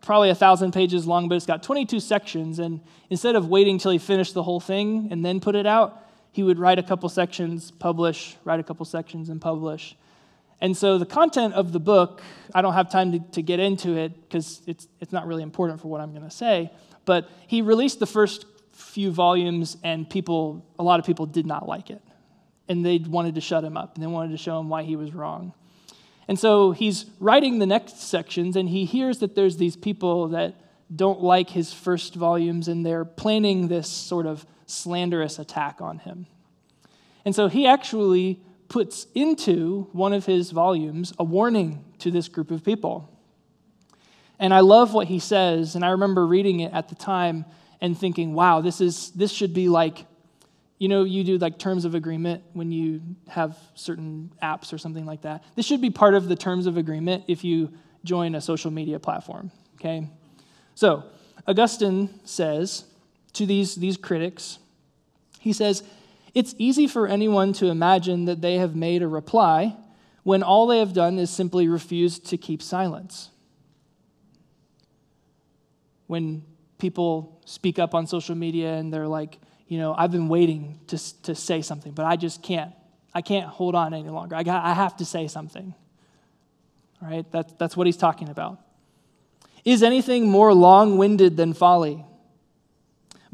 [0.00, 2.58] probably a thousand pages long, but it's got 22 sections.
[2.58, 2.80] And
[3.10, 6.00] instead of waiting till he finished the whole thing and then put it out,
[6.32, 9.96] he would write a couple sections, publish, write a couple sections, and publish.
[10.60, 12.22] And so the content of the book,
[12.54, 15.80] I don't have time to, to get into it because it's, it's not really important
[15.80, 16.70] for what I'm going to say.
[17.04, 21.68] But he released the first few volumes, and people, a lot of people did not
[21.68, 22.02] like it.
[22.68, 24.96] And they wanted to shut him up, and they wanted to show him why he
[24.96, 25.52] was wrong.
[26.26, 30.54] And so he's writing the next sections, and he hears that there's these people that
[30.94, 36.26] don't like his first volumes, and they're planning this sort of slanderous attack on him.
[37.24, 42.50] And so he actually puts into one of his volumes a warning to this group
[42.50, 43.10] of people.
[44.38, 47.44] And I love what he says, and I remember reading it at the time
[47.80, 50.06] and thinking, wow, this, is, this should be like
[50.78, 55.06] you know, you do like terms of agreement when you have certain apps or something
[55.06, 55.44] like that.
[55.54, 57.72] This should be part of the terms of agreement if you
[58.04, 60.08] join a social media platform, okay?
[60.74, 61.04] So,
[61.46, 62.84] Augustine says
[63.34, 64.58] to these, these critics,
[65.38, 65.84] he says,
[66.34, 69.76] it's easy for anyone to imagine that they have made a reply
[70.24, 73.30] when all they have done is simply refuse to keep silence.
[76.06, 76.42] When
[76.78, 81.22] people speak up on social media and they're like, you know, I've been waiting to,
[81.22, 82.72] to say something, but I just can't.
[83.14, 84.34] I can't hold on any longer.
[84.34, 85.72] I, got, I have to say something.
[87.00, 87.30] All right?
[87.30, 88.58] That, that's what he's talking about.
[89.64, 92.04] Is anything more long winded than folly?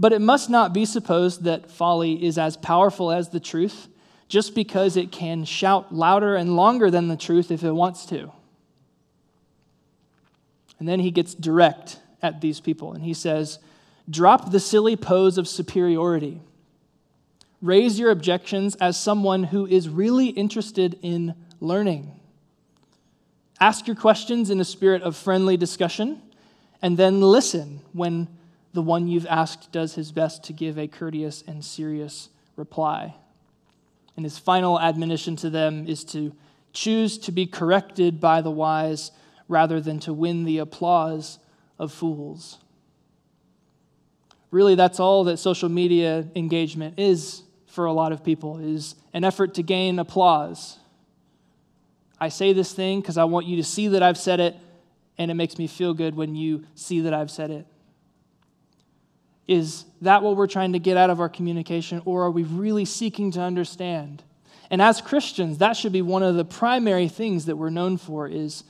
[0.01, 3.87] But it must not be supposed that folly is as powerful as the truth
[4.29, 8.33] just because it can shout louder and longer than the truth if it wants to.
[10.79, 13.59] And then he gets direct at these people and he says,
[14.09, 16.41] Drop the silly pose of superiority.
[17.61, 22.19] Raise your objections as someone who is really interested in learning.
[23.61, 26.23] Ask your questions in a spirit of friendly discussion,
[26.81, 28.29] and then listen when
[28.73, 33.15] the one you've asked does his best to give a courteous and serious reply.
[34.17, 36.33] And his final admonition to them is to
[36.73, 39.11] choose to be corrected by the wise
[39.49, 41.39] rather than to win the applause
[41.79, 42.59] of fools.
[44.51, 49.25] Really that's all that social media engagement is for a lot of people is an
[49.25, 50.79] effort to gain applause.
[52.21, 54.55] I say this thing because i want you to see that i've said it
[55.17, 57.67] and it makes me feel good when you see that i've said it
[59.47, 62.85] is that what we're trying to get out of our communication or are we really
[62.85, 64.23] seeking to understand
[64.71, 68.29] and as christians that should be one of the primary things that we're known for
[68.29, 68.65] is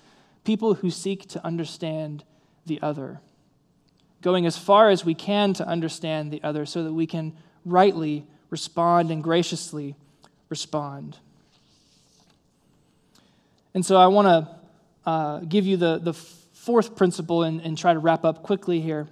[0.44, 2.24] people who seek to understand
[2.66, 3.20] the other
[4.22, 7.32] going as far as we can to understand the other so that we can
[7.64, 9.94] rightly respond and graciously
[10.48, 11.16] respond.
[13.74, 17.92] And so I want to uh, give you the, the fourth principle and, and try
[17.94, 19.08] to wrap up quickly here.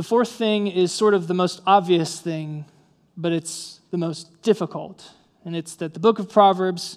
[0.00, 2.64] The fourth thing is sort of the most obvious thing,
[3.18, 5.12] but it's the most difficult.
[5.44, 6.96] And it's that the book of Proverbs,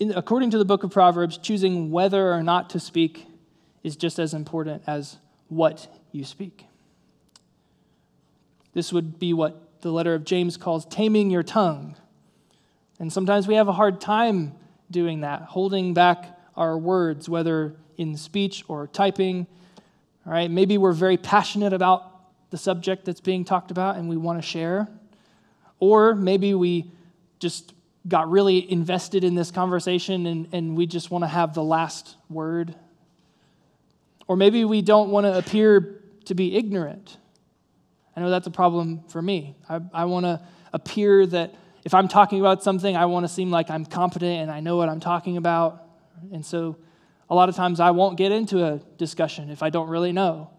[0.00, 3.28] in, according to the book of Proverbs, choosing whether or not to speak
[3.84, 6.66] is just as important as what you speak.
[8.72, 11.94] This would be what the letter of James calls taming your tongue.
[12.98, 14.54] And sometimes we have a hard time
[14.90, 19.46] doing that, holding back our words, whether in speech or typing.
[20.28, 24.18] All right, maybe we're very passionate about the subject that's being talked about and we
[24.18, 24.86] want to share.
[25.80, 26.90] Or maybe we
[27.38, 27.72] just
[28.06, 32.16] got really invested in this conversation and, and we just want to have the last
[32.28, 32.74] word
[34.26, 37.16] or maybe we don't want to appear to be ignorant.
[38.14, 39.56] I know that's a problem for me.
[39.66, 40.42] I, I want to
[40.74, 44.50] appear that if I'm talking about something, I want to seem like I'm competent and
[44.50, 45.84] I know what I'm talking about.
[46.34, 46.76] And so
[47.30, 50.50] a lot of times I won't get into a discussion if I don't really know.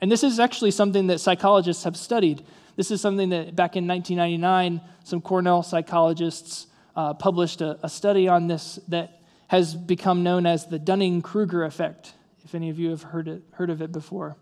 [0.00, 2.44] And this is actually something that psychologists have studied.
[2.76, 8.28] This is something that back in 1999, some Cornell psychologists uh, published a, a study
[8.28, 12.90] on this that has become known as the Dunning Kruger effect if any of you
[12.90, 14.36] have heard, it, heard of it before.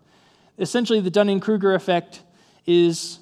[0.59, 2.21] Essentially, the Dunning Kruger effect
[2.65, 3.19] is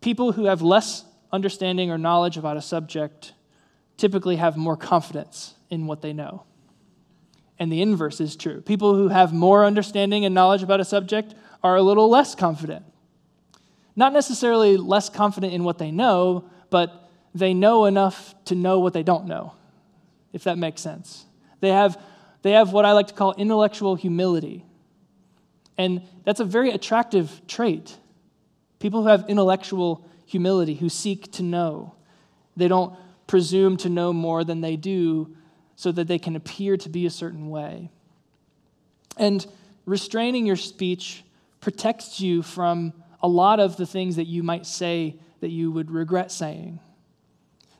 [0.00, 3.32] people who have less understanding or knowledge about a subject
[3.96, 6.44] typically have more confidence in what they know.
[7.58, 8.60] And the inverse is true.
[8.60, 12.84] People who have more understanding and knowledge about a subject are a little less confident.
[13.96, 18.92] Not necessarily less confident in what they know, but they know enough to know what
[18.92, 19.54] they don't know,
[20.32, 21.26] if that makes sense.
[21.60, 22.00] They have,
[22.42, 24.64] they have what I like to call intellectual humility.
[25.76, 27.96] And that's a very attractive trait.
[28.78, 31.94] People who have intellectual humility, who seek to know,
[32.56, 32.96] they don't
[33.26, 35.36] presume to know more than they do
[35.78, 37.88] so that they can appear to be a certain way.
[39.16, 39.46] And
[39.86, 41.22] restraining your speech
[41.60, 45.92] protects you from a lot of the things that you might say that you would
[45.92, 46.80] regret saying.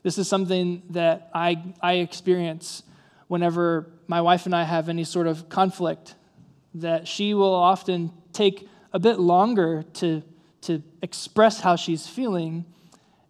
[0.01, 2.83] This is something that I, I experience
[3.27, 6.15] whenever my wife and I have any sort of conflict,
[6.75, 10.23] that she will often take a bit longer to,
[10.61, 12.63] to express how she's feeling.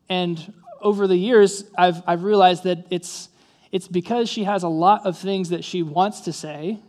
[0.09, 3.29] And over the years, I've, I've realized that it's,
[3.71, 6.79] it's because she has a lot of things that she wants to say,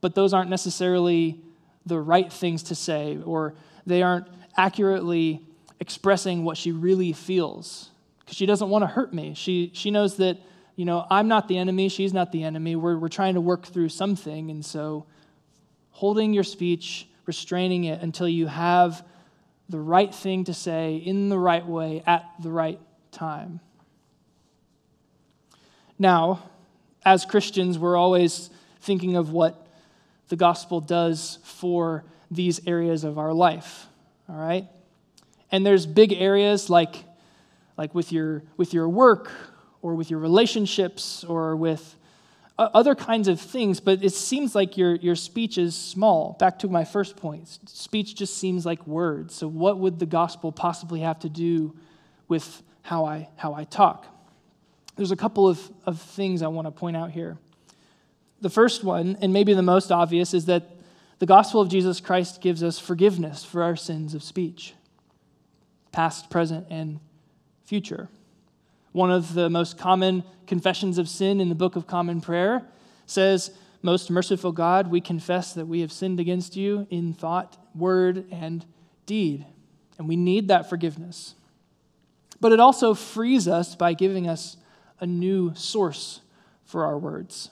[0.00, 1.40] but those aren't necessarily
[1.84, 3.54] the right things to say, or
[3.86, 5.40] they aren't accurately
[5.80, 7.90] expressing what she really feels.
[8.20, 9.34] Because she doesn't want to hurt me.
[9.34, 10.38] She, she knows that,
[10.74, 12.76] you know, I'm not the enemy, she's not the enemy.
[12.76, 14.50] We're, we're trying to work through something.
[14.50, 15.06] And so,
[15.90, 19.04] holding your speech, restraining it until you have
[19.68, 22.78] the right thing to say in the right way at the right
[23.10, 23.60] time.
[25.98, 26.50] Now,
[27.04, 29.66] as Christians, we're always thinking of what
[30.28, 33.86] the gospel does for these areas of our life,
[34.28, 34.66] all right?
[35.52, 37.04] And there's big areas like,
[37.76, 39.30] like with, your, with your work
[39.82, 41.96] or with your relationships or with
[42.58, 46.36] other kinds of things, but it seems like your, your speech is small.
[46.38, 49.34] Back to my first point speech just seems like words.
[49.34, 51.76] So, what would the gospel possibly have to do
[52.28, 54.06] with how I, how I talk?
[54.96, 57.36] There's a couple of, of things I want to point out here.
[58.40, 60.70] The first one, and maybe the most obvious, is that
[61.18, 64.74] the gospel of Jesus Christ gives us forgiveness for our sins of speech,
[65.92, 67.00] past, present, and
[67.64, 68.08] future.
[68.92, 72.62] One of the most common confessions of sin in the Book of Common Prayer
[73.06, 73.50] says,
[73.82, 78.64] Most merciful God, we confess that we have sinned against you in thought, word, and
[79.06, 79.46] deed.
[79.98, 81.34] And we need that forgiveness.
[82.40, 84.56] But it also frees us by giving us
[85.00, 86.20] a new source
[86.64, 87.50] for our words.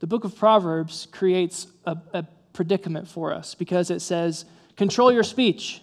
[0.00, 4.44] The book of Proverbs creates a, a predicament for us because it says,
[4.76, 5.82] control your speech.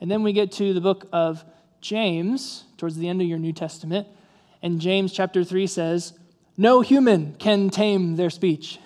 [0.00, 1.44] And then we get to the book of
[1.80, 4.06] James, towards the end of your New Testament,
[4.62, 6.12] and James chapter 3 says,
[6.56, 8.78] No human can tame their speech.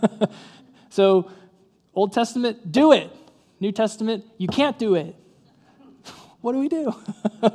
[0.90, 1.30] so,
[1.94, 3.10] Old Testament, do it.
[3.60, 5.14] New Testament, you can't do it.
[6.40, 6.94] What do we do?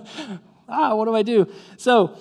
[0.67, 1.47] ah, what do I do?
[1.77, 2.17] So,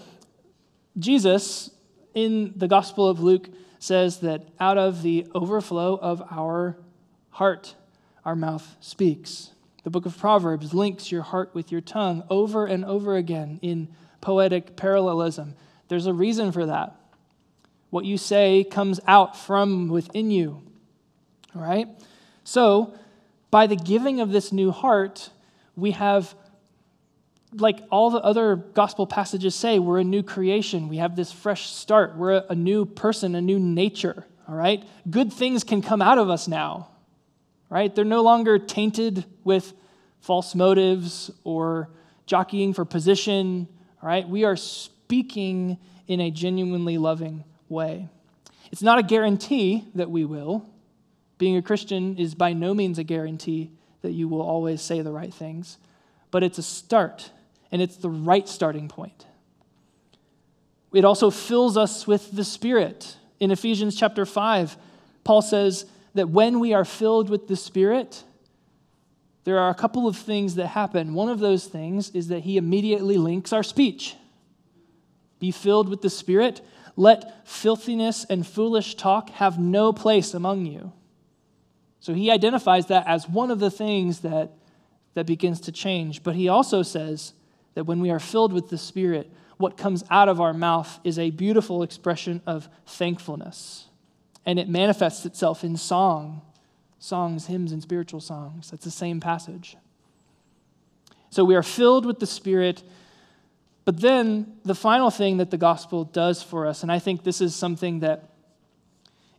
[0.99, 1.70] Jesus
[2.14, 6.76] in the Gospel of Luke says that out of the overflow of our
[7.30, 7.74] heart,
[8.24, 9.51] our mouth speaks.
[9.84, 13.88] The book of Proverbs links your heart with your tongue over and over again in
[14.20, 15.55] poetic parallelism.
[15.88, 16.95] There's a reason for that.
[17.90, 20.62] What you say comes out from within you.
[21.55, 21.88] Right?
[22.45, 22.95] So,
[23.51, 25.30] by the giving of this new heart,
[25.76, 26.34] we have
[27.55, 30.88] like all the other gospel passages say, we're a new creation.
[30.88, 32.16] We have this fresh start.
[32.16, 34.24] We're a, new person, a new nature.
[34.48, 34.82] All right?
[35.09, 36.88] Good things can come out of us now.
[37.68, 37.94] Right?
[37.94, 39.72] They're no longer tainted with
[40.20, 41.90] false motives or
[42.26, 43.68] jockeying for position.
[44.03, 44.28] All right?
[44.28, 48.09] We are speaking in a genuinely loving way.
[48.70, 50.68] It's not a guarantee that we will.
[51.38, 53.72] Being a Christian is by no means a guarantee
[54.03, 55.78] that you will always say the right things,
[56.30, 57.30] but it's a start
[57.73, 59.27] and it's the right starting point.
[60.93, 63.16] It also fills us with the Spirit.
[63.41, 64.77] In Ephesians chapter 5,
[65.25, 68.23] Paul says that when we are filled with the Spirit,
[69.45, 71.14] there are a couple of things that happen.
[71.14, 74.14] One of those things is that he immediately links our speech.
[75.41, 76.61] Be filled with the Spirit.
[76.95, 80.93] Let filthiness and foolish talk have no place among you.
[82.01, 84.53] So he identifies that as one of the things that,
[85.14, 86.23] that begins to change.
[86.23, 87.33] But he also says,
[87.75, 91.18] that when we are filled with the Spirit, what comes out of our mouth is
[91.18, 93.87] a beautiful expression of thankfulness.
[94.45, 96.43] And it manifests itself in song,
[96.99, 98.70] songs, hymns, and spiritual songs.
[98.70, 99.77] That's the same passage.
[101.31, 102.83] So we are filled with the Spirit.
[103.85, 107.41] But then the final thing that the gospel does for us, and I think this
[107.41, 108.31] is something that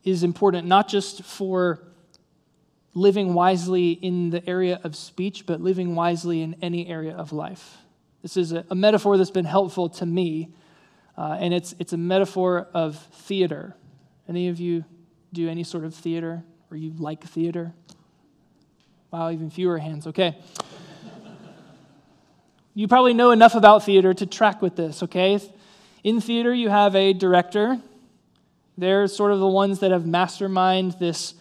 [0.04, 1.82] is important not just for
[2.94, 7.78] living wisely in the area of speech, but living wisely in any area of life.
[8.24, 10.50] This is a, a metaphor that's been helpful to me,
[11.18, 13.76] uh, and it's, it's a metaphor of theater.
[14.28, 14.86] Any of you
[15.34, 17.74] do any sort of theater or you like theater?
[19.12, 20.08] Wow, even fewer hands.
[20.08, 20.38] Okay.
[22.74, 25.38] you probably know enough about theater to track with this, okay?
[26.04, 27.80] In theater, you have a director.
[28.78, 31.36] They're sort of the ones that have masterminded this,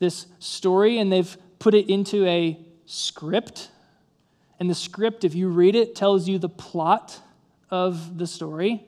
[0.00, 3.70] this story and they've put it into a script.
[4.58, 7.20] And the script, if you read it, tells you the plot
[7.70, 8.84] of the story.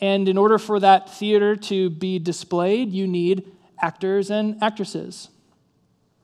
[0.00, 5.28] And in order for that theater to be displayed, you need actors and actresses.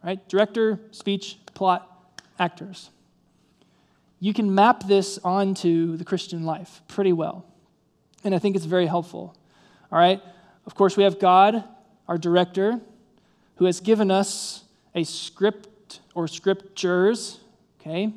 [0.04, 0.26] Right?
[0.28, 1.88] Director, speech, plot,
[2.38, 2.90] actors.
[4.20, 7.44] You can map this onto the Christian life pretty well.
[8.24, 9.36] And I think it's very helpful.
[9.90, 10.22] All right?
[10.66, 11.64] Of course, we have God,
[12.06, 12.80] our director,
[13.56, 17.40] who has given us a script or scriptures,
[17.80, 18.12] okay?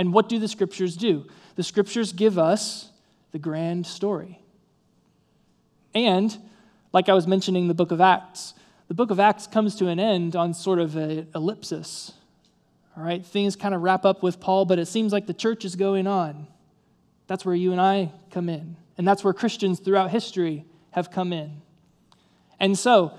[0.00, 1.26] And what do the scriptures do?
[1.56, 2.88] The scriptures give us
[3.32, 4.40] the grand story.
[5.94, 6.34] And,
[6.90, 8.54] like I was mentioning the book of Acts,
[8.88, 12.14] the book of Acts comes to an end on sort of an ellipsis.
[12.96, 15.66] All right, things kind of wrap up with Paul, but it seems like the church
[15.66, 16.46] is going on.
[17.26, 18.76] That's where you and I come in.
[18.96, 21.60] And that's where Christians throughout history have come in.
[22.58, 23.12] And so,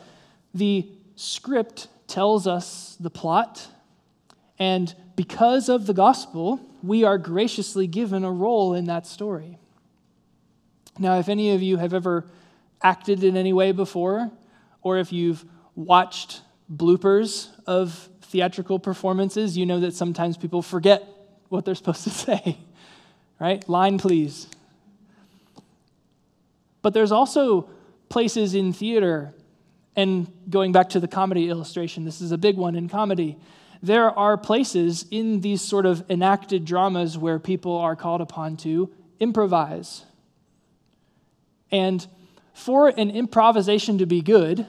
[0.55, 3.67] the script tells us the plot,
[4.57, 9.59] and because of the gospel, we are graciously given a role in that story.
[10.97, 12.25] Now, if any of you have ever
[12.81, 14.31] acted in any way before,
[14.81, 15.45] or if you've
[15.75, 16.41] watched
[16.75, 21.07] bloopers of theatrical performances, you know that sometimes people forget
[21.49, 22.57] what they're supposed to say,
[23.39, 23.69] right?
[23.69, 24.47] Line, please.
[26.81, 27.69] But there's also
[28.09, 29.35] places in theater,
[29.95, 33.37] and going back to the comedy illustration, this is a big one in comedy.
[33.81, 38.91] There are places in these sort of enacted dramas where people are called upon to
[39.19, 40.05] improvise.
[41.71, 42.05] And
[42.53, 44.67] for an improvisation to be good,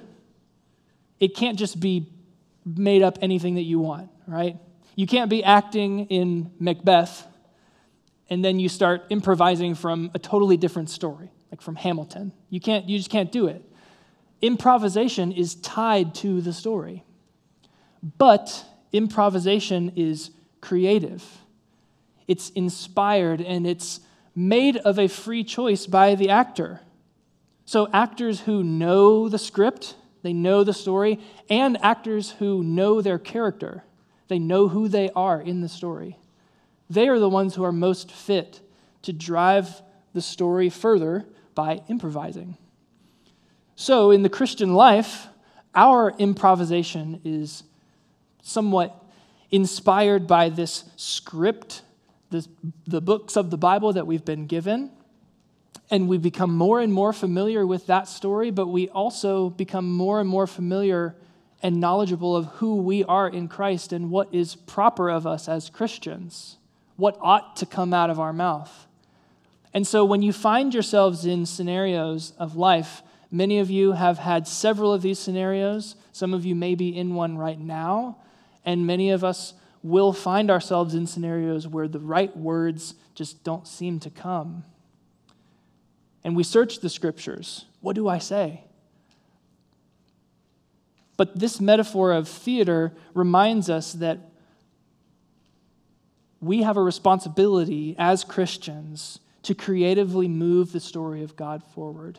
[1.21, 2.09] it can't just be
[2.65, 4.57] made up anything that you want, right?
[4.95, 7.27] You can't be acting in Macbeth
[8.31, 12.33] and then you start improvising from a totally different story, like from Hamilton.
[12.49, 13.63] You can't you just can't do it.
[14.41, 17.05] Improvisation is tied to the story.
[18.17, 20.31] But improvisation is
[20.61, 21.25] creative.
[22.29, 24.01] It's inspired and it's
[24.35, 26.81] made of a free choice by the actor.
[27.65, 33.19] So, actors who know the script, they know the story, and actors who know their
[33.19, 33.85] character,
[34.29, 36.19] they know who they are in the story.
[36.91, 38.61] They are the ones who are most fit
[39.03, 39.83] to drive
[40.13, 41.25] the story further
[41.55, 42.57] by improvising.
[43.77, 45.29] So, in the Christian life,
[45.75, 47.65] our improvisation is
[48.43, 48.95] somewhat
[49.51, 51.83] inspired by this script,
[52.31, 52.49] this,
[52.87, 54.91] the books of the Bible that we've been given
[55.91, 60.21] and we become more and more familiar with that story, but we also become more
[60.21, 61.15] and more familiar
[61.63, 65.69] and knowledgeable of who we are in Christ and what is proper of us as
[65.69, 66.57] Christians,
[66.97, 68.87] what ought to come out of our mouth.
[69.75, 74.49] And so when you find yourselves in scenarios of life, many of you have had
[74.49, 75.95] several of these scenarios.
[76.11, 78.17] Some of you may be in one right now,
[78.65, 83.67] and many of us will find ourselves in scenarios where the right words just don't
[83.67, 84.65] seem to come
[86.25, 87.67] and we search the scriptures.
[87.81, 88.65] What do I say?
[91.17, 94.19] But this metaphor of theater reminds us that
[96.41, 102.19] we have a responsibility as Christians to creatively move the story of God forward.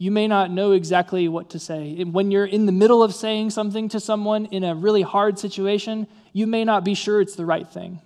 [0.00, 2.04] You may not know exactly what to say.
[2.04, 6.06] When you're in the middle of saying something to someone in a really hard situation,
[6.32, 8.00] you may not be sure it's the right thing.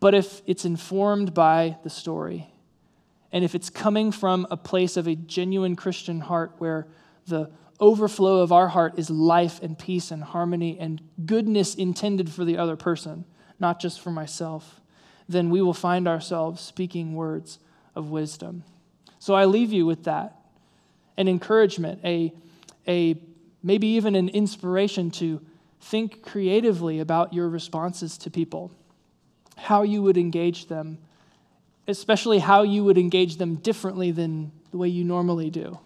[0.00, 2.48] But if it's informed by the story,
[3.30, 6.88] and if it's coming from a place of a genuine Christian heart where
[7.26, 12.44] the overflow of our heart is life and peace and harmony and goodness intended for
[12.44, 13.26] the other person,
[13.60, 14.80] not just for myself,
[15.28, 17.58] then we will find ourselves speaking words
[17.94, 18.64] of wisdom.
[19.18, 20.36] So I leave you with that
[21.16, 22.32] an encouragement, a,
[22.86, 23.16] a
[23.62, 25.40] maybe even an inspiration to
[25.80, 28.70] think creatively about your responses to people,
[29.56, 30.98] how you would engage them
[31.88, 35.78] especially how you would engage them differently than the way you normally do.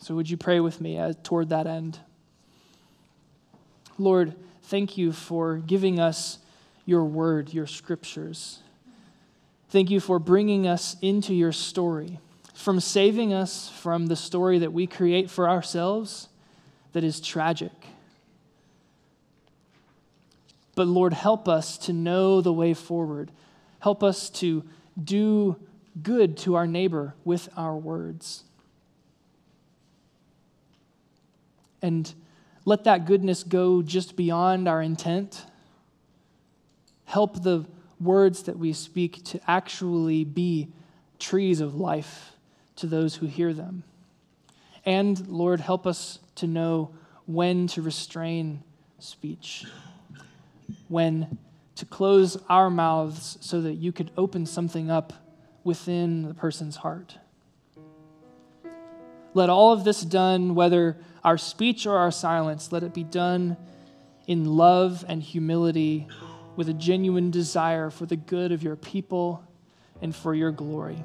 [0.00, 1.98] So, would you pray with me as, toward that end?
[3.98, 6.38] Lord, thank you for giving us
[6.84, 8.58] your word, your scriptures.
[9.70, 12.18] Thank you for bringing us into your story,
[12.54, 16.28] from saving us from the story that we create for ourselves
[16.92, 17.72] that is tragic.
[20.74, 23.30] But Lord, help us to know the way forward
[23.84, 24.64] Help us to
[25.02, 25.56] do
[26.02, 28.44] good to our neighbor with our words.
[31.82, 32.14] and
[32.64, 35.44] let that goodness go just beyond our intent.
[37.04, 37.66] Help the
[38.00, 40.68] words that we speak to actually be
[41.18, 42.33] trees of life
[42.76, 43.84] to those who hear them.
[44.84, 46.90] And Lord, help us to know
[47.26, 48.62] when to restrain
[48.98, 49.64] speech,
[50.88, 51.38] when
[51.76, 55.12] to close our mouths so that you could open something up
[55.64, 57.16] within the person's heart.
[59.32, 63.56] Let all of this done, whether our speech or our silence, let it be done
[64.26, 66.06] in love and humility
[66.56, 69.42] with a genuine desire for the good of your people
[70.00, 71.02] and for your glory.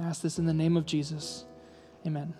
[0.00, 1.44] I ask this in the name of Jesus.
[2.06, 2.34] Amen.